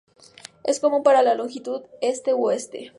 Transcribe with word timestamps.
Es 0.63 0.79
común 0.79 1.03
para 1.03 1.21
la 1.21 1.35
longitud 1.35 1.83
este 2.01 2.33
u 2.33 2.47
oeste. 2.47 2.89